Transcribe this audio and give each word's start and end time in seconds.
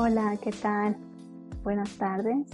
Hola, 0.00 0.38
¿qué 0.40 0.52
tal? 0.52 0.96
Buenas 1.64 1.98
tardes. 1.98 2.48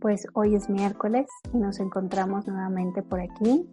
Pues 0.00 0.26
hoy 0.32 0.54
es 0.54 0.70
miércoles 0.70 1.26
y 1.52 1.58
nos 1.58 1.80
encontramos 1.80 2.46
nuevamente 2.46 3.02
por 3.02 3.20
aquí. 3.20 3.68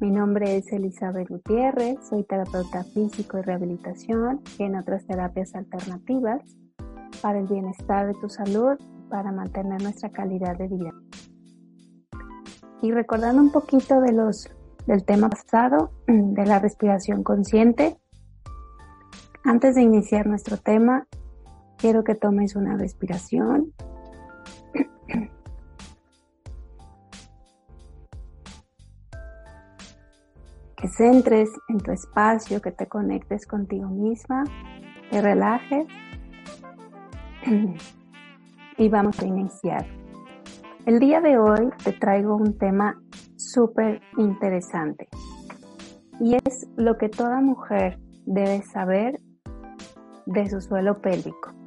Mi 0.00 0.10
nombre 0.10 0.56
es 0.56 0.72
Elizabeth 0.72 1.28
Gutiérrez, 1.28 1.98
soy 2.08 2.24
terapeuta 2.24 2.82
físico 2.82 3.38
y 3.38 3.42
rehabilitación 3.42 4.40
en 4.58 4.76
otras 4.76 5.04
terapias 5.04 5.54
alternativas 5.54 6.40
para 7.20 7.40
el 7.40 7.46
bienestar 7.46 8.06
de 8.06 8.14
tu 8.14 8.30
salud, 8.30 8.78
para 9.10 9.30
mantener 9.30 9.82
nuestra 9.82 10.08
calidad 10.08 10.56
de 10.56 10.68
vida. 10.68 10.94
Y 12.80 12.90
recordando 12.90 13.42
un 13.42 13.52
poquito 13.52 14.00
de 14.00 14.12
los, 14.12 14.48
del 14.86 15.04
tema 15.04 15.28
pasado, 15.28 15.90
de 16.06 16.46
la 16.46 16.58
respiración 16.58 17.22
consciente, 17.22 17.98
antes 19.44 19.74
de 19.74 19.82
iniciar 19.82 20.26
nuestro 20.26 20.56
tema, 20.56 21.06
quiero 21.82 22.04
que 22.04 22.14
tomes 22.14 22.54
una 22.54 22.76
respiración. 22.76 23.74
Que 30.76 30.88
centres 30.88 31.48
en 31.68 31.78
tu 31.78 31.92
espacio, 31.92 32.60
que 32.60 32.72
te 32.72 32.88
conectes 32.88 33.46
contigo 33.46 33.88
misma, 33.88 34.42
te 35.12 35.22
relajes 35.22 35.86
y 38.78 38.88
vamos 38.88 39.20
a 39.20 39.26
iniciar. 39.26 39.86
El 40.84 40.98
día 40.98 41.20
de 41.20 41.38
hoy 41.38 41.70
te 41.84 41.92
traigo 41.92 42.34
un 42.34 42.58
tema 42.58 43.00
súper 43.36 44.00
interesante 44.16 45.08
y 46.18 46.34
es 46.34 46.66
lo 46.76 46.98
que 46.98 47.08
toda 47.08 47.40
mujer 47.40 48.00
debe 48.26 48.62
saber 48.62 49.20
de 50.26 50.50
su 50.50 50.60
suelo 50.60 51.00
pélvico. 51.00 51.61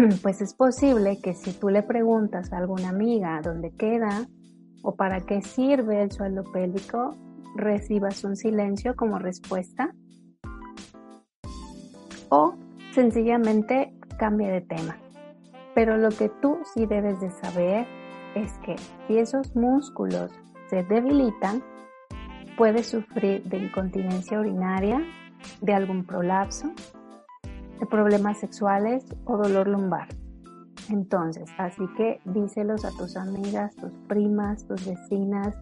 pues 0.22 0.40
es 0.40 0.54
posible 0.54 1.18
que 1.22 1.34
si 1.34 1.52
tú 1.52 1.68
le 1.68 1.82
preguntas 1.82 2.52
a 2.52 2.58
alguna 2.58 2.90
amiga 2.90 3.40
dónde 3.42 3.72
queda 3.72 4.26
o 4.82 4.94
para 4.94 5.20
qué 5.20 5.42
sirve 5.42 6.02
el 6.02 6.10
suelo 6.10 6.44
pélvico, 6.52 7.16
recibas 7.56 8.24
un 8.24 8.36
silencio 8.36 8.94
como 8.96 9.18
respuesta 9.18 9.94
o 12.28 12.54
sencillamente 12.92 13.94
cambie 14.18 14.50
de 14.50 14.60
tema. 14.60 14.96
Pero 15.74 15.96
lo 15.96 16.10
que 16.10 16.28
tú 16.28 16.58
sí 16.74 16.86
debes 16.86 17.20
de 17.20 17.30
saber 17.30 17.86
es 18.34 18.52
que 18.64 18.76
si 19.06 19.18
esos 19.18 19.54
músculos 19.56 20.30
se 20.68 20.82
debilitan, 20.84 21.62
puedes 22.56 22.88
sufrir 22.88 23.42
de 23.44 23.58
incontinencia 23.58 24.38
urinaria, 24.38 25.02
de 25.60 25.74
algún 25.74 26.04
prolapso, 26.04 26.72
problemas 27.86 28.38
sexuales 28.38 29.04
o 29.24 29.36
dolor 29.36 29.68
lumbar. 29.68 30.08
Entonces, 30.88 31.48
así 31.58 31.82
que 31.96 32.20
díselos 32.24 32.84
a 32.84 32.90
tus 32.90 33.16
amigas, 33.16 33.74
tus 33.76 33.92
primas, 34.08 34.66
tus 34.66 34.86
vecinas, 34.86 35.56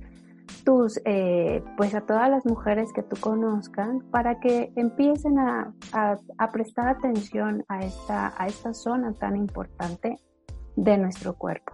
tus, 0.65 1.01
eh, 1.05 1.63
pues 1.77 1.95
a 1.95 2.03
todas 2.03 2.31
las 2.31 2.47
mujeres 2.47 2.93
que 2.93 3.03
tú 3.03 3.17
conozcan 3.21 4.01
para 4.11 4.41
que 4.41 4.73
empiecen 4.77 5.39
a, 5.39 5.73
a, 5.93 6.17
a 6.39 6.53
prestar 6.53 6.89
atención 6.89 7.65
a 7.69 7.81
esta, 7.81 8.33
a 8.37 8.47
esta 8.47 8.73
zona 8.73 9.13
tan 9.13 9.37
importante 9.37 10.17
de 10.77 10.99
nuestro 10.99 11.35
cuerpo. 11.35 11.73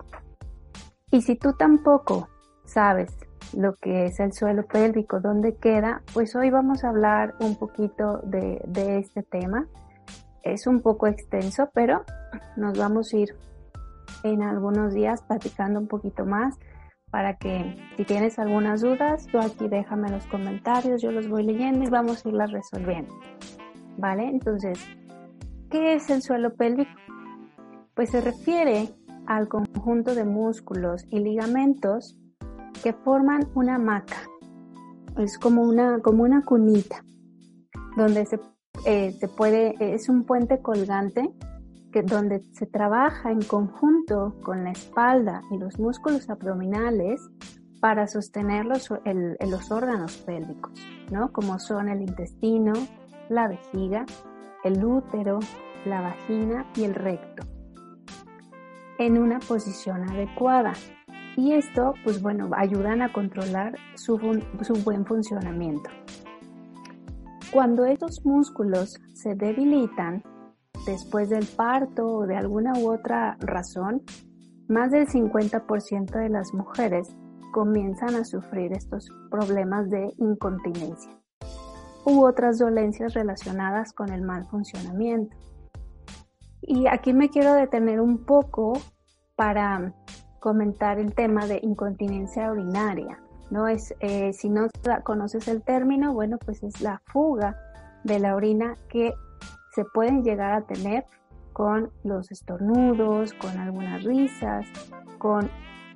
Y 1.11 1.22
si 1.22 1.37
tú 1.37 1.53
tampoco 1.53 2.28
sabes 2.65 3.16
lo 3.56 3.75
que 3.76 4.06
es 4.06 4.19
el 4.19 4.32
suelo 4.32 4.66
pélvico, 4.66 5.21
dónde 5.21 5.56
queda, 5.56 6.03
pues 6.12 6.34
hoy 6.34 6.50
vamos 6.50 6.82
a 6.82 6.88
hablar 6.88 7.34
un 7.41 7.56
poquito 7.56 8.19
de, 8.25 8.61
de 8.66 8.99
este 8.99 9.22
tema 9.22 9.69
es 10.44 10.66
un 10.66 10.81
poco 10.81 11.06
extenso, 11.06 11.71
pero 11.75 12.05
nos 12.56 12.78
vamos 12.78 13.12
a 13.12 13.16
ir 13.16 13.34
en 14.22 14.43
algunos 14.43 14.94
días 14.94 15.22
platicando 15.22 15.81
un 15.81 15.88
poquito 15.88 16.25
más 16.25 16.59
para 17.10 17.37
que 17.37 17.77
si 17.97 18.05
tienes 18.05 18.38
algunas 18.38 18.81
dudas, 18.81 19.27
tú 19.31 19.38
aquí 19.38 19.69
déjame 19.69 20.10
los 20.10 20.27
comentarios, 20.27 21.00
yo 21.00 21.12
los 21.12 21.28
voy 21.28 21.44
leyendo 21.44 21.84
y 21.84 21.88
vamos 21.88 22.25
a 22.25 22.28
irlas 22.28 22.50
resolviendo. 22.50 23.15
¿Vale? 23.97 24.25
Entonces, 24.25 24.78
¿qué 25.71 25.94
es 25.94 26.10
el 26.10 26.22
suelo 26.22 26.55
pélvico? 26.55 26.91
Pues 27.94 28.11
se 28.11 28.21
refiere 28.21 28.88
al 29.26 29.47
conjunto 29.49 30.15
de 30.16 30.25
músculos 30.25 31.05
y 31.09 31.21
ligamentos 31.21 32.19
que 32.82 32.93
forman 32.93 33.49
una 33.55 33.78
maca. 33.78 34.26
Es 35.16 35.38
como 35.38 35.62
una, 35.62 36.00
como 36.00 36.25
una 36.25 36.43
cunita 36.43 37.05
donde 37.97 38.26
se 38.26 38.41
eh, 38.84 39.17
puede, 39.37 39.75
es 39.78 40.09
un 40.09 40.25
puente 40.25 40.61
colgante 40.61 41.31
que, 41.93 42.03
donde 42.03 42.41
se 42.53 42.67
trabaja 42.67 43.31
en 43.31 43.43
conjunto 43.43 44.34
con 44.43 44.65
la 44.65 44.72
espalda 44.72 45.43
y 45.50 45.59
los 45.59 45.78
músculos 45.78 46.28
abdominales 46.28 47.21
para 47.81 48.06
sostener 48.06 48.65
los, 48.65 48.91
los 48.91 49.71
órganos 49.71 50.17
pélvicos, 50.19 50.73
¿no? 51.11 51.33
Como 51.33 51.59
son 51.59 51.89
el 51.89 52.00
intestino, 52.00 52.73
la 53.28 53.49
vejiga, 53.49 54.06
el 54.65 54.84
útero, 54.84 55.39
la 55.84 56.00
vagina 56.00 56.67
y 56.77 56.84
el 56.84 56.94
recto, 56.94 57.47
en 58.99 59.19
una 59.19 59.39
posición 59.39 60.09
adecuada. 60.09 60.73
Y 61.37 61.53
esto, 61.53 61.94
pues 62.05 62.23
bueno, 62.23 62.49
ayudan 62.56 63.03
a 63.03 63.12
controlar 63.12 63.77
su, 63.97 64.19
su 64.62 64.75
buen 64.84 65.05
funcionamiento. 65.05 65.91
Cuando 67.54 67.84
estos 67.84 68.26
músculos 68.26 69.00
se 69.12 69.37
debilitan 69.37 70.25
después 70.87 71.28
del 71.28 71.47
parto 71.47 72.04
o 72.04 72.26
de 72.26 72.37
alguna 72.37 72.72
u 72.76 72.92
otra 72.92 73.37
razón, 73.38 74.03
más 74.66 74.91
del 74.91 75.06
50% 75.06 76.19
de 76.19 76.31
las 76.31 76.53
mujeres 76.53 77.14
comienzan 77.53 78.16
a 78.16 78.25
sufrir 78.25 78.72
estos 78.72 79.09
problemas 79.31 79.88
de 79.88 80.12
incontinencia 80.19 81.12
u 82.04 82.25
otras 82.25 82.59
dolencias 82.59 83.14
relacionadas 83.14 83.93
con 83.93 84.12
el 84.12 84.22
mal 84.22 84.47
funcionamiento. 84.47 85.37
Y 86.60 86.88
aquí 86.88 87.12
me 87.12 87.31
quiero 87.31 87.54
detener 87.54 88.00
un 88.00 88.25
poco 88.25 88.72
para 89.37 89.94
comentar 90.41 90.98
el 90.98 91.14
tema 91.14 91.47
de 91.47 91.60
incontinencia 91.62 92.50
urinaria. 92.50 93.24
¿No? 93.54 93.69
Es, 93.69 93.94
eh, 94.00 94.32
si 94.32 94.50
no 94.50 94.66
conoces 95.04 95.47
el 95.47 95.62
término, 95.62 96.12
bueno, 96.12 96.38
pues 96.44 96.62
es 96.65 96.81
la 96.81 97.00
fuga 97.06 97.56
de 98.03 98.19
la 98.19 98.34
orina 98.34 98.76
que 98.88 99.15
se 99.75 99.84
pueden 99.94 100.25
llegar 100.25 100.53
a 100.53 100.66
tener 100.66 101.04
con 101.53 101.93
los 102.03 102.32
estornudos, 102.32 103.32
con 103.34 103.56
algunas 103.56 104.03
risas, 104.03 104.66
con 105.19 105.48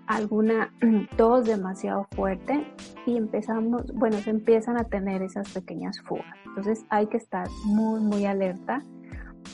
alguna 0.07 0.73
tos 1.17 1.47
demasiado 1.47 2.07
fuerte 2.15 2.65
y 3.07 3.17
empezamos, 3.17 3.93
bueno, 3.93 4.19
se 4.19 4.31
empiezan 4.31 4.79
a 4.79 4.85
tener 4.85 5.21
esas 5.23 5.53
pequeñas 5.53 6.01
fugas. 6.03 6.37
Entonces 6.47 6.87
hay 6.91 7.09
que 7.09 7.17
estar 7.17 7.49
muy, 7.65 8.01
muy 8.01 8.25
alerta, 8.25 8.83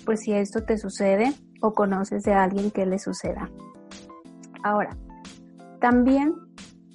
pues 0.04 0.20
si 0.20 0.34
esto 0.34 0.62
te 0.62 0.76
sucede 0.76 1.32
o 1.62 1.72
conoces 1.72 2.22
de 2.24 2.34
alguien 2.34 2.70
que 2.70 2.84
le 2.84 2.98
suceda. 2.98 3.48
Ahora, 4.62 4.94
también 5.80 6.34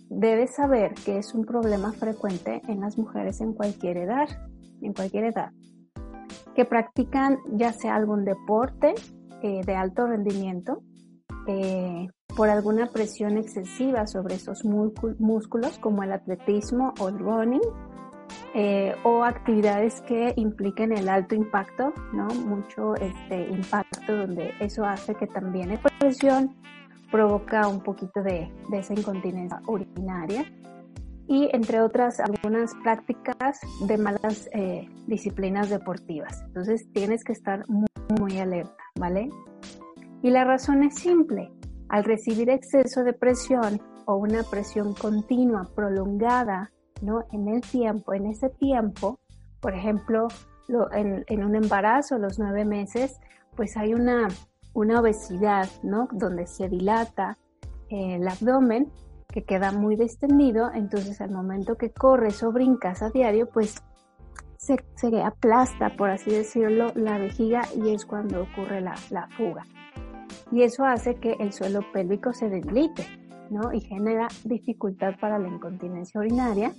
debes 0.10 0.56
saber 0.56 0.94
que 0.94 1.18
es 1.18 1.34
un 1.34 1.46
problema 1.46 1.94
frecuente 1.94 2.62
en 2.68 2.82
las 2.82 2.98
mujeres 2.98 3.42
en 3.42 3.54
cualquier 3.54 3.98
edad, 3.98 4.28
en 4.82 4.94
cualquier 4.94 5.26
edad, 5.26 5.52
que 6.56 6.66
practican 6.66 7.38
ya 7.54 7.72
sea 7.72 7.96
algún 7.96 8.26
deporte 8.26 8.96
eh, 9.42 9.62
de 9.66 9.76
alto 9.76 10.08
rendimiento, 10.08 10.82
eh, 11.48 12.08
por 12.36 12.50
alguna 12.50 12.88
presión 12.88 13.38
excesiva 13.38 14.08
sobre 14.08 14.36
esos 14.36 14.64
músculos 14.64 15.80
como 15.80 16.04
el 16.04 16.12
atletismo 16.12 16.94
o 17.00 17.10
el 17.10 17.20
running, 17.20 17.62
eh, 18.54 18.96
o 19.04 19.24
actividades 19.24 20.02
que 20.02 20.34
impliquen 20.36 20.92
el 20.92 21.10
alto 21.10 21.36
impacto, 21.36 21.94
¿no? 22.14 22.28
Mucho 22.28 22.96
este 22.96 23.50
impacto 23.50 24.16
donde 24.16 24.54
eso 24.60 24.86
hace 24.86 25.16
que 25.16 25.28
también 25.28 25.72
hay 25.72 25.80
presión 26.00 26.56
provoca 27.12 27.68
un 27.68 27.82
poquito 27.82 28.22
de, 28.22 28.52
esa 28.74 28.94
incontinencia 28.94 29.62
urinaria 29.68 30.46
y 31.28 31.50
entre 31.54 31.82
otras 31.82 32.20
algunas 32.20 32.74
prácticas 32.84 33.60
de 33.86 33.98
malas 33.98 34.50
eh, 34.54 34.88
disciplinas 35.08 35.70
deportivas. 35.70 36.42
Entonces 36.48 36.88
tienes 36.94 37.24
que 37.24 37.34
estar 37.34 37.64
muy 38.20 38.40
alerta, 38.40 38.84
¿vale? 39.00 39.30
Y 40.22 40.32
la 40.32 40.44
razón 40.44 40.84
es 40.84 40.96
simple. 40.96 41.52
Al 41.88 42.04
recibir 42.04 42.50
exceso 42.50 43.04
de 43.04 43.14
presión 43.14 43.82
o 44.06 44.16
una 44.16 44.44
presión 44.44 44.94
continua, 44.94 45.70
prolongada, 45.76 46.72
¿no? 47.02 47.26
En 47.32 47.48
el 47.48 47.62
tiempo, 47.62 48.14
en 48.14 48.26
ese 48.26 48.50
tiempo, 48.50 49.20
por 49.60 49.74
ejemplo, 49.74 50.28
en, 50.92 51.44
un 51.44 51.56
embarazo, 51.56 52.18
los 52.18 52.40
nueve 52.40 52.66
meses, 52.66 53.20
pues 53.56 53.76
hay 53.78 53.94
una, 53.94 54.28
una 54.74 55.00
obesidad, 55.00 55.68
¿no? 55.83 56.07
Donde 56.12 56.48
se 56.48 56.69
dilata 56.69 57.38
eh, 57.89 58.16
el 58.16 58.27
abdomen, 58.27 58.92
que 59.31 59.44
queda 59.44 59.71
muy 59.71 59.95
distendido, 59.95 60.71
entonces 60.74 61.21
al 61.21 61.31
momento 61.31 61.75
que 61.75 61.92
corres 61.92 62.42
o 62.42 62.51
brincas 62.51 63.04
a 63.04 63.10
diario, 63.10 63.48
pues 63.48 63.83
se, 64.57 64.77
aplasta, 65.24 65.95
por 65.95 66.10
así 66.10 66.31
decirlo, 66.31 66.92
la 66.95 67.18
vejiga 67.18 67.62
y 67.75 67.94
es 67.94 68.06
cuando 68.06 68.44
ocurre 68.44 68.81
la, 68.81 68.95
la 69.10 69.27
fuga. 69.38 69.63
Y 70.51 70.63
eso 70.63 70.83
hace 70.83 71.15
que 71.15 71.33
el 71.39 71.54
suelo 71.54 71.81
pélvico 71.94 72.33
se 72.33 72.50
debilite, 72.50 73.06
¿no? 73.50 73.72
Y 73.72 73.81
genera 73.81 74.27
dificultad 74.44 75.13
para 75.19 75.38
la 75.38 75.48
incontinencia 75.48 76.19
urinaria, 76.19 76.74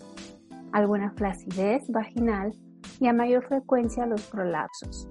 alguna 0.72 1.12
flacidez 1.12 1.88
vaginal 1.88 2.52
y 2.98 3.06
a 3.06 3.12
mayor 3.12 3.44
frecuencia 3.46 4.06
los 4.06 4.22
prolapsos. 4.26 5.08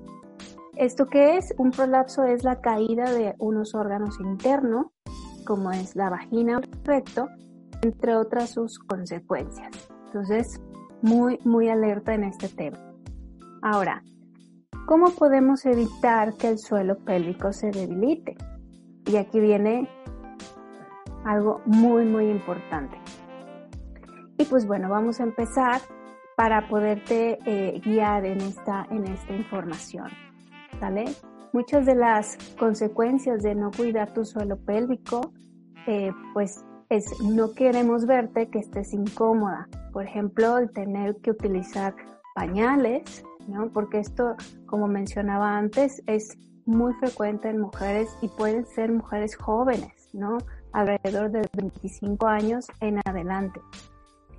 ¿Esto 0.79 1.07
qué 1.07 1.35
es? 1.35 1.53
Un 1.57 1.71
prolapso 1.71 2.23
es 2.23 2.45
la 2.45 2.61
caída 2.61 3.11
de 3.11 3.35
unos 3.37 3.75
órganos 3.75 4.17
internos, 4.21 4.85
como 5.45 5.71
es 5.71 5.93
la 5.97 6.09
vagina 6.09 6.55
o 6.55 6.61
el 6.61 6.69
recto, 6.85 7.27
entre 7.81 8.15
otras 8.15 8.51
sus 8.51 8.79
consecuencias. 8.79 9.71
Entonces, 10.05 10.61
muy, 11.01 11.37
muy 11.43 11.67
alerta 11.67 12.13
en 12.13 12.23
este 12.23 12.47
tema. 12.47 12.77
Ahora, 13.61 14.01
¿cómo 14.85 15.09
podemos 15.09 15.65
evitar 15.65 16.35
que 16.35 16.47
el 16.47 16.57
suelo 16.57 16.97
pélvico 16.99 17.51
se 17.51 17.71
debilite? 17.71 18.37
Y 19.05 19.17
aquí 19.17 19.41
viene 19.41 19.89
algo 21.25 21.61
muy, 21.65 22.05
muy 22.05 22.29
importante. 22.29 22.97
Y 24.37 24.45
pues 24.45 24.65
bueno, 24.65 24.87
vamos 24.87 25.19
a 25.19 25.23
empezar 25.23 25.81
para 26.37 26.69
poderte 26.69 27.37
eh, 27.45 27.81
guiar 27.83 28.23
en 28.25 28.39
esta, 28.39 28.87
en 28.89 29.07
esta 29.07 29.35
información. 29.35 30.28
Muchas 31.51 31.85
de 31.85 31.95
las 31.95 32.37
consecuencias 32.57 33.41
de 33.41 33.55
no 33.55 33.71
cuidar 33.71 34.13
tu 34.13 34.23
suelo 34.23 34.57
pélvico, 34.57 35.33
eh, 35.87 36.11
pues 36.33 36.63
es 36.89 37.05
no 37.21 37.53
queremos 37.53 38.05
verte 38.05 38.49
que 38.49 38.59
estés 38.59 38.93
incómoda. 38.93 39.67
Por 39.91 40.05
ejemplo, 40.05 40.57
el 40.57 40.71
tener 40.71 41.17
que 41.17 41.31
utilizar 41.31 41.95
pañales, 42.35 43.23
¿no? 43.47 43.69
Porque 43.71 43.99
esto, 43.99 44.35
como 44.67 44.87
mencionaba 44.87 45.57
antes, 45.57 46.01
es 46.07 46.37
muy 46.65 46.93
frecuente 46.93 47.49
en 47.49 47.59
mujeres 47.59 48.09
y 48.21 48.27
pueden 48.27 48.65
ser 48.65 48.91
mujeres 48.91 49.35
jóvenes, 49.35 50.09
¿no? 50.13 50.37
Alrededor 50.71 51.31
de 51.31 51.47
25 51.53 52.27
años 52.27 52.67
en 52.79 52.99
adelante. 53.05 53.59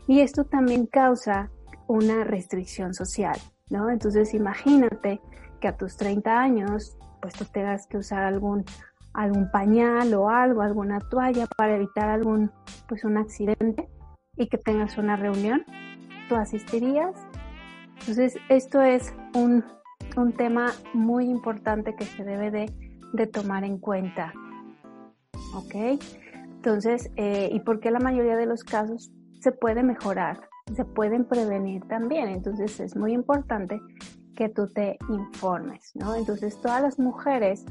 Y 0.06 0.20
esto 0.20 0.44
también 0.44 0.86
causa 0.86 1.50
una 1.88 2.24
restricción 2.24 2.94
social, 2.94 3.36
¿no? 3.68 3.90
Entonces 3.90 4.32
imagínate 4.32 5.20
que 5.60 5.68
a 5.68 5.76
tus 5.76 5.96
30 5.96 6.40
años, 6.40 6.96
pues 7.20 7.34
tú 7.34 7.44
tengas 7.44 7.86
que 7.86 7.98
usar 7.98 8.24
algún, 8.24 8.64
algún 9.12 9.50
pañal 9.50 10.12
o 10.14 10.28
algo, 10.28 10.62
alguna 10.62 10.98
toalla 10.98 11.46
para 11.56 11.76
evitar 11.76 12.08
algún, 12.08 12.50
pues 12.88 13.04
un 13.04 13.18
accidente 13.18 13.88
y 14.36 14.48
que 14.48 14.58
tengas 14.58 14.98
una 14.98 15.16
reunión, 15.16 15.64
¿tú 16.28 16.36
asistirías? 16.36 17.14
Entonces 18.00 18.36
esto 18.48 18.80
es 18.80 19.14
un, 19.34 19.64
un 20.16 20.32
tema 20.32 20.72
muy 20.94 21.26
importante 21.26 21.94
que 21.94 22.04
se 22.04 22.24
debe 22.24 22.50
de, 22.50 22.72
de 23.12 23.26
tomar 23.26 23.64
en 23.64 23.78
cuenta, 23.78 24.32
¿ok? 25.54 26.00
Entonces, 26.34 27.10
eh, 27.16 27.48
¿y 27.52 27.60
por 27.60 27.80
qué 27.80 27.90
la 27.90 28.00
mayoría 28.00 28.36
de 28.36 28.46
los 28.46 28.64
casos 28.64 29.12
se 29.40 29.52
puede 29.52 29.82
mejorar? 29.82 30.50
se 30.74 30.84
pueden 30.84 31.24
prevenir 31.24 31.82
también. 31.88 32.28
Entonces 32.28 32.80
es 32.80 32.96
muy 32.96 33.12
importante 33.12 33.80
que 34.40 34.48
tú 34.48 34.68
te 34.68 34.96
informes, 35.10 35.92
¿no? 35.94 36.14
Entonces 36.14 36.58
todas 36.62 36.80
las 36.80 36.98
mujeres 36.98 37.66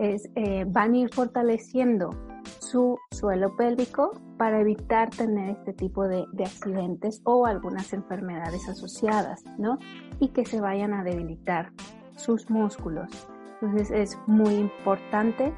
eh, 0.00 0.64
van 0.66 0.94
a 0.94 0.96
ir 0.96 1.14
fortaleciendo 1.14 2.10
su 2.58 2.98
suelo 3.12 3.54
pélvico 3.54 4.20
para 4.36 4.60
evitar 4.60 5.10
tener 5.10 5.50
este 5.50 5.74
tipo 5.74 6.08
de, 6.08 6.24
de, 6.32 6.42
accidentes 6.42 7.22
o 7.22 7.46
algunas 7.46 7.92
enfermedades 7.92 8.68
asociadas, 8.68 9.44
¿no? 9.58 9.78
Y 10.18 10.30
que 10.30 10.44
se 10.44 10.60
vayan 10.60 10.92
a 10.92 11.04
debilitar 11.04 11.70
sus 12.16 12.50
músculos. 12.50 13.28
Entonces 13.60 13.92
es 13.92 14.18
muy 14.26 14.54
importante 14.54 15.54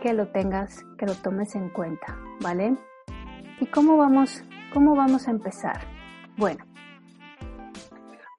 que 0.00 0.12
lo 0.12 0.28
tengas, 0.28 0.84
que 0.96 1.06
lo 1.06 1.14
tomes 1.14 1.56
en 1.56 1.70
cuenta, 1.70 2.16
¿vale? 2.40 2.76
¿Y 3.60 3.66
cómo 3.66 3.96
vamos, 3.96 4.44
cómo 4.72 4.94
vamos 4.94 5.26
a 5.26 5.32
empezar? 5.32 5.80
Bueno, 6.36 6.64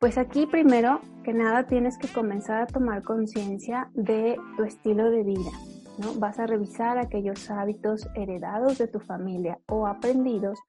pues 0.05 0.19
aquí 0.19 0.45
primero 0.45 1.01
que 1.23 1.33
nada 1.33 1.65
tienes 1.65 1.97
que 1.97 2.07
comenzar 2.07 2.61
a 2.61 2.67
tomar 2.67 3.01
conciencia 3.01 3.89
de 3.95 4.37
tu 4.55 4.63
estilo 4.63 5.09
de 5.09 5.23
vida. 5.23 5.49
¿no? 5.97 6.13
Vas 6.19 6.37
a 6.37 6.45
revisar 6.45 6.99
aquellos 6.99 7.49
hábitos 7.49 8.07
heredados 8.13 8.77
de 8.77 8.87
tu 8.87 8.99
familia 8.99 9.57
o 9.67 9.87
aprendidos 9.87 10.59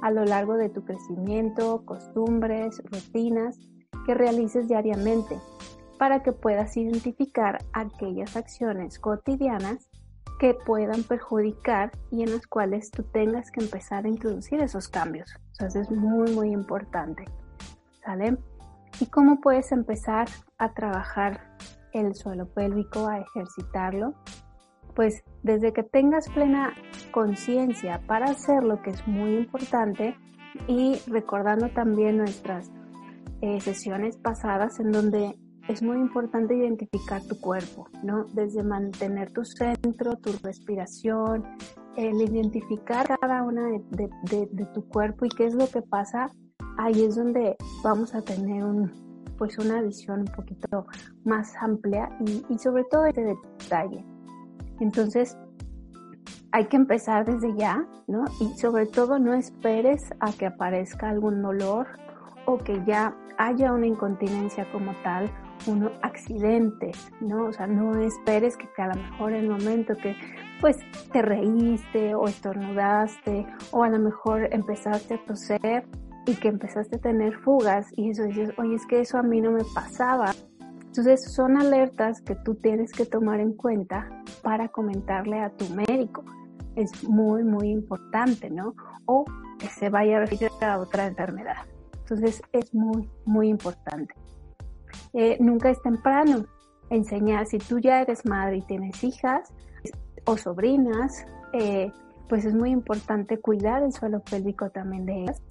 a 0.00 0.10
lo 0.10 0.24
largo 0.24 0.56
de 0.56 0.70
tu 0.70 0.82
crecimiento, 0.82 1.84
costumbres, 1.84 2.80
rutinas 2.84 3.58
que 4.06 4.14
realices 4.14 4.66
diariamente 4.66 5.38
para 5.98 6.22
que 6.22 6.32
puedas 6.32 6.74
identificar 6.78 7.58
aquellas 7.74 8.34
acciones 8.34 8.98
cotidianas 8.98 9.90
que 10.40 10.54
puedan 10.54 11.02
perjudicar 11.02 11.92
y 12.10 12.22
en 12.22 12.32
las 12.32 12.46
cuales 12.46 12.90
tú 12.90 13.02
tengas 13.02 13.50
que 13.50 13.60
empezar 13.60 14.06
a 14.06 14.08
introducir 14.08 14.58
esos 14.60 14.88
cambios. 14.88 15.30
Entonces 15.52 15.90
es 15.90 15.90
muy, 15.90 16.30
muy 16.30 16.50
importante. 16.50 17.26
¿Sale? 18.02 18.38
¿Y 19.00 19.06
cómo 19.06 19.40
puedes 19.40 19.72
empezar 19.72 20.28
a 20.58 20.72
trabajar 20.72 21.56
el 21.92 22.14
suelo 22.14 22.46
pélvico, 22.46 23.06
a 23.06 23.18
ejercitarlo? 23.18 24.14
Pues 24.94 25.22
desde 25.42 25.72
que 25.72 25.82
tengas 25.82 26.28
plena 26.30 26.72
conciencia 27.12 28.00
para 28.06 28.26
hacerlo, 28.26 28.80
que 28.82 28.90
es 28.90 29.06
muy 29.06 29.36
importante, 29.36 30.16
y 30.66 30.98
recordando 31.06 31.68
también 31.70 32.16
nuestras 32.18 32.70
eh, 33.42 33.60
sesiones 33.60 34.16
pasadas 34.16 34.80
en 34.80 34.92
donde 34.92 35.38
es 35.68 35.82
muy 35.82 35.96
importante 35.96 36.54
identificar 36.54 37.22
tu 37.22 37.38
cuerpo, 37.40 37.88
¿no? 38.02 38.24
Desde 38.32 38.62
mantener 38.62 39.32
tu 39.32 39.44
centro, 39.44 40.16
tu 40.16 40.30
respiración, 40.42 41.44
el 41.96 42.20
identificar 42.20 43.06
cada 43.20 43.42
una 43.42 43.66
de, 43.90 44.66
tu 44.72 44.88
cuerpo 44.88 45.24
y 45.24 45.28
qué 45.28 45.46
es 45.46 45.54
lo 45.54 45.68
que 45.68 45.82
pasa, 45.82 46.30
ahí 46.78 47.04
es 47.04 47.16
donde 47.16 47.56
vamos 47.82 48.14
a 48.14 48.22
tener 48.22 48.64
un, 48.64 48.90
pues 49.38 49.58
una 49.58 49.80
visión 49.82 50.20
un 50.20 50.34
poquito 50.34 50.86
más 51.24 51.52
amplia 51.60 52.08
y, 52.26 52.44
y 52.48 52.58
sobre 52.58 52.84
todo 52.84 53.06
este 53.06 53.22
detalle. 53.22 54.04
Entonces, 54.80 55.36
hay 56.52 56.66
que 56.66 56.76
empezar 56.76 57.24
desde 57.24 57.54
ya, 57.56 57.86
¿no? 58.06 58.24
Y 58.40 58.58
sobre 58.58 58.86
todo 58.86 59.18
no 59.18 59.34
esperes 59.34 60.10
a 60.20 60.32
que 60.32 60.46
aparezca 60.46 61.08
algún 61.10 61.42
dolor 61.42 61.86
o 62.46 62.58
que 62.58 62.82
ya 62.86 63.14
haya 63.38 63.72
una 63.72 63.86
incontinencia 63.86 64.70
como 64.72 64.92
tal 65.02 65.30
uno 65.66 65.90
accidentes, 66.02 67.10
¿no? 67.20 67.46
O 67.46 67.52
sea, 67.52 67.66
no 67.66 67.98
esperes 68.00 68.56
que, 68.56 68.68
a 68.80 68.88
lo 68.88 68.94
mejor 68.94 69.32
el 69.32 69.48
momento 69.48 69.94
que 69.96 70.16
pues 70.60 70.78
te 71.12 71.22
reíste 71.22 72.14
o 72.14 72.26
estornudaste 72.26 73.46
o 73.72 73.82
a 73.82 73.88
lo 73.88 73.98
mejor 73.98 74.48
empezaste 74.52 75.14
a 75.14 75.24
toser 75.24 75.86
y 76.26 76.34
que 76.34 76.48
empezaste 76.48 76.96
a 76.96 77.00
tener 77.00 77.34
fugas 77.38 77.86
y 77.96 78.10
eso 78.10 78.24
dices, 78.24 78.50
oye, 78.58 78.74
es 78.74 78.86
que 78.86 79.00
eso 79.00 79.18
a 79.18 79.22
mí 79.22 79.40
no 79.40 79.52
me 79.52 79.62
pasaba. 79.74 80.34
Entonces 80.86 81.32
son 81.32 81.56
alertas 81.56 82.20
que 82.22 82.34
tú 82.34 82.54
tienes 82.56 82.92
que 82.92 83.06
tomar 83.06 83.40
en 83.40 83.52
cuenta 83.52 84.08
para 84.42 84.68
comentarle 84.68 85.40
a 85.40 85.50
tu 85.50 85.66
médico. 85.70 86.24
Es 86.74 87.04
muy, 87.04 87.44
muy 87.44 87.70
importante, 87.70 88.50
¿no? 88.50 88.74
O 89.06 89.24
que 89.58 89.68
se 89.68 89.88
vaya 89.88 90.16
a 90.16 90.20
referir 90.20 90.50
a 90.60 90.78
otra 90.78 91.06
enfermedad. 91.06 91.64
Entonces 92.00 92.42
es 92.52 92.74
muy, 92.74 93.08
muy 93.24 93.48
importante. 93.48 94.14
Eh, 95.12 95.36
nunca 95.40 95.70
es 95.70 95.80
temprano 95.82 96.46
enseñar, 96.90 97.46
si 97.46 97.58
tú 97.58 97.78
ya 97.78 98.00
eres 98.00 98.24
madre 98.26 98.58
y 98.58 98.62
tienes 98.62 99.02
hijas 99.02 99.52
o 100.24 100.36
sobrinas, 100.36 101.26
eh, 101.52 101.90
pues 102.28 102.44
es 102.44 102.54
muy 102.54 102.70
importante 102.70 103.38
cuidar 103.38 103.82
el 103.82 103.92
suelo 103.92 104.20
pélvico 104.20 104.70
también 104.70 105.06
de 105.06 105.22
ellas, 105.22 105.42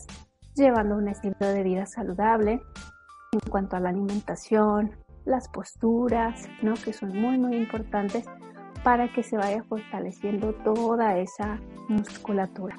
llevando 0.56 0.96
un 0.96 1.08
estilo 1.08 1.36
de 1.40 1.64
vida 1.64 1.86
saludable 1.86 2.62
en 3.32 3.40
cuanto 3.50 3.76
a 3.76 3.80
la 3.80 3.90
alimentación, 3.90 4.92
las 5.26 5.50
posturas, 5.50 6.48
¿no? 6.62 6.74
que 6.76 6.94
son 6.94 7.10
muy, 7.20 7.38
muy 7.38 7.58
importantes 7.58 8.26
para 8.84 9.12
que 9.12 9.24
se 9.24 9.38
vaya 9.38 9.64
fortaleciendo 9.64 10.54
toda 10.64 11.18
esa 11.18 11.60
musculatura. 11.90 12.78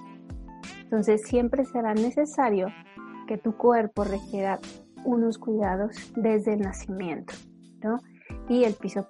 Entonces 0.83 1.23
siempre 1.23 1.65
será 1.65 1.95
necesario 1.95 2.69
que 3.27 3.39
tu 3.39 3.57
cuerpo 3.57 4.05
requiera 4.05 4.61
unos 5.05 5.39
cuidados 5.39 5.97
desde 6.17 6.55
el 6.55 6.61
nacimiento, 6.61 7.35
¿no? 7.83 7.99
Y 8.49 8.65
el 8.65 8.75
piso 8.75 9.09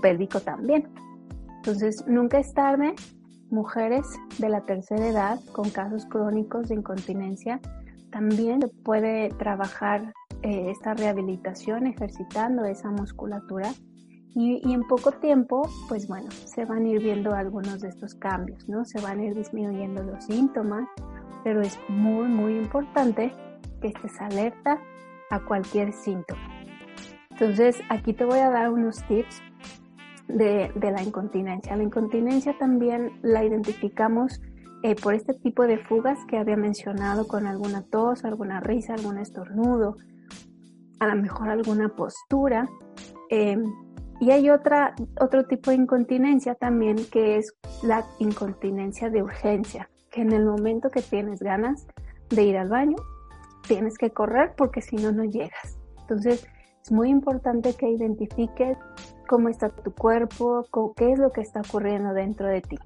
pélvico 0.00 0.40
también. 0.40 0.88
Entonces 1.56 2.06
nunca 2.06 2.38
es 2.38 2.54
tarde, 2.54 2.94
mujeres 3.50 4.06
de 4.38 4.48
la 4.48 4.62
tercera 4.62 5.06
edad 5.06 5.40
con 5.52 5.68
casos 5.68 6.06
crónicos 6.06 6.68
de 6.68 6.76
incontinencia, 6.76 7.60
también 8.10 8.60
puede 8.84 9.28
trabajar 9.30 10.12
eh, 10.42 10.70
esta 10.70 10.94
rehabilitación 10.94 11.86
ejercitando 11.86 12.64
esa 12.64 12.90
musculatura 12.90 13.72
y, 14.32 14.60
y, 14.64 14.72
en 14.72 14.86
poco 14.86 15.10
tiempo, 15.12 15.68
pues 15.88 16.06
bueno, 16.06 16.30
se 16.30 16.64
van 16.64 16.84
a 16.84 16.88
ir 16.88 17.02
viendo 17.02 17.34
algunos 17.34 17.80
de 17.80 17.88
estos 17.88 18.14
cambios, 18.14 18.68
¿no? 18.68 18.84
Se 18.84 19.00
van 19.00 19.18
a 19.18 19.24
ir 19.24 19.34
disminuyendo 19.34 20.04
los 20.04 20.24
síntomas, 20.24 20.88
pero 21.42 21.60
es 21.60 21.78
muy, 21.88 22.28
muy 22.28 22.56
importante 22.56 23.32
que 23.80 23.88
estés 23.88 24.20
alerta 24.20 24.78
a 25.30 25.40
cualquier 25.40 25.92
síntoma. 25.92 26.40
Entonces, 27.30 27.80
aquí 27.88 28.12
te 28.12 28.24
voy 28.24 28.38
a 28.38 28.50
dar 28.50 28.70
unos 28.70 29.02
tips 29.08 29.42
de, 30.28 30.70
de 30.76 30.90
la 30.92 31.02
incontinencia. 31.02 31.74
La 31.74 31.82
incontinencia 31.82 32.56
también 32.58 33.18
la 33.22 33.44
identificamos 33.44 34.40
eh, 34.82 34.94
por 34.94 35.14
este 35.14 35.34
tipo 35.34 35.66
de 35.66 35.78
fugas 35.78 36.18
que 36.26 36.38
había 36.38 36.56
mencionado 36.56 37.28
con 37.28 37.46
alguna 37.46 37.82
tos, 37.82 38.24
alguna 38.24 38.60
risa, 38.60 38.94
algún 38.94 39.18
estornudo, 39.18 39.96
a 41.00 41.06
lo 41.08 41.20
mejor 41.20 41.50
alguna 41.50 41.88
postura. 41.90 42.68
Eh, 43.30 43.58
y 44.20 44.30
hay 44.30 44.50
otra, 44.50 44.94
otro 45.20 45.46
tipo 45.46 45.70
de 45.70 45.76
incontinencia 45.76 46.54
también 46.54 46.96
que 47.10 47.38
es 47.38 47.54
la 47.82 48.04
incontinencia 48.18 49.08
de 49.08 49.22
urgencia, 49.22 49.90
que 50.10 50.22
en 50.22 50.32
el 50.32 50.44
momento 50.44 50.90
que 50.90 51.02
tienes 51.02 51.40
ganas 51.40 51.86
de 52.28 52.44
ir 52.44 52.56
al 52.58 52.68
baño, 52.68 52.96
tienes 53.66 53.96
que 53.98 54.10
correr 54.10 54.54
porque 54.56 54.82
si 54.82 54.96
no, 54.96 55.12
no 55.12 55.24
llegas. 55.24 55.78
Entonces, 56.00 56.46
es 56.82 56.92
muy 56.92 57.08
importante 57.08 57.74
que 57.74 57.88
identifiques 57.88 58.76
cómo 59.28 59.48
está 59.48 59.68
tu 59.68 59.94
cuerpo, 59.94 60.66
qué 60.96 61.12
es 61.12 61.18
lo 61.18 61.30
que 61.30 61.40
está 61.40 61.60
ocurriendo 61.60 62.12
dentro 62.12 62.46
de 62.46 62.62
ti, 62.62 62.76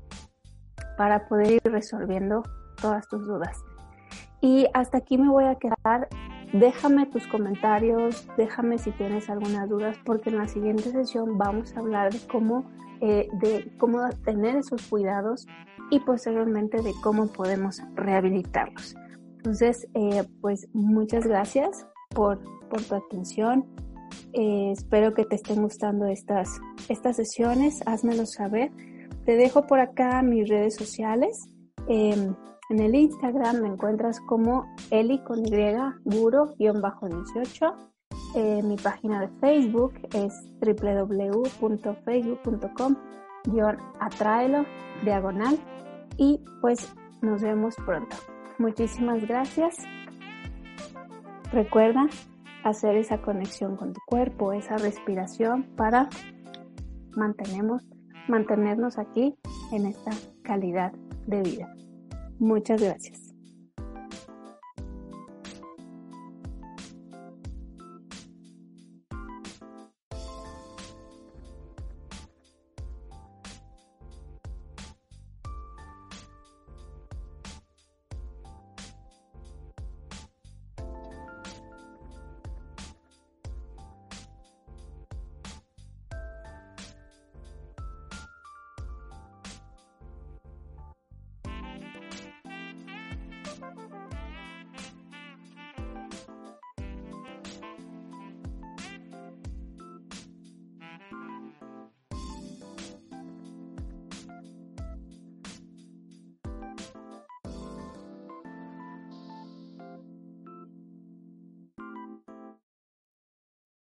para 0.96 1.26
poder 1.26 1.52
ir 1.52 1.62
resolviendo 1.64 2.42
todas 2.80 3.08
tus 3.08 3.26
dudas. 3.26 3.62
Y 4.40 4.66
hasta 4.74 4.98
aquí 4.98 5.16
me 5.16 5.30
voy 5.30 5.44
a 5.44 5.54
quedar 5.56 6.08
Déjame 6.54 7.06
tus 7.06 7.26
comentarios, 7.26 8.28
déjame 8.36 8.78
si 8.78 8.92
tienes 8.92 9.28
algunas 9.28 9.68
dudas, 9.68 9.96
porque 10.04 10.30
en 10.30 10.38
la 10.38 10.46
siguiente 10.46 10.92
sesión 10.92 11.36
vamos 11.36 11.76
a 11.76 11.80
hablar 11.80 12.12
de 12.12 12.20
cómo, 12.30 12.70
eh, 13.00 13.26
de 13.40 13.72
cómo 13.76 14.08
tener 14.24 14.58
esos 14.58 14.86
cuidados 14.86 15.48
y 15.90 15.98
posteriormente 15.98 16.80
de 16.80 16.92
cómo 17.02 17.26
podemos 17.26 17.82
rehabilitarlos. 17.96 18.94
Entonces, 19.38 19.88
eh, 19.94 20.22
pues 20.40 20.68
muchas 20.72 21.26
gracias 21.26 21.88
por, 22.10 22.38
por 22.70 22.80
tu 22.82 22.94
atención. 22.94 23.66
Eh, 24.32 24.70
espero 24.70 25.12
que 25.12 25.24
te 25.24 25.34
estén 25.34 25.60
gustando 25.60 26.06
estas, 26.06 26.60
estas 26.88 27.16
sesiones. 27.16 27.82
Házmelo 27.84 28.26
saber. 28.26 28.70
Te 29.24 29.36
dejo 29.36 29.66
por 29.66 29.80
acá 29.80 30.22
mis 30.22 30.48
redes 30.48 30.76
sociales. 30.76 31.36
Em, 31.88 32.36
en 32.70 32.80
el 32.80 32.94
Instagram 32.94 33.62
me 33.62 33.68
encuentras 33.68 34.20
como 34.20 34.64
Eli 34.90 35.18
con 35.24 35.44
Y, 35.46 35.52
Guro-18. 36.04 37.74
Eh, 38.36 38.62
mi 38.62 38.76
página 38.76 39.20
de 39.20 39.28
Facebook 39.40 39.94
es 40.12 40.32
www.facebook.com 40.60 42.96
atraelo 44.00 44.64
diagonal 45.04 45.58
y 46.16 46.42
pues 46.60 46.92
nos 47.22 47.42
vemos 47.42 47.74
pronto. 47.84 48.16
Muchísimas 48.58 49.26
gracias. 49.26 49.76
Recuerda 51.52 52.06
hacer 52.64 52.96
esa 52.96 53.20
conexión 53.20 53.76
con 53.76 53.92
tu 53.92 54.00
cuerpo, 54.06 54.52
esa 54.52 54.76
respiración 54.76 55.64
para 55.76 56.08
mantenemos, 57.16 57.82
mantenernos 58.28 58.98
aquí 58.98 59.34
en 59.72 59.86
esta 59.86 60.10
calidad 60.42 60.92
de 61.26 61.42
vida. 61.42 61.74
Muchas 62.38 62.82
gracias. 62.82 63.23